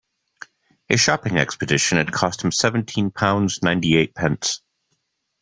[0.89, 4.63] His shopping expedition had cost him seventeen pounds, ninety-eight pence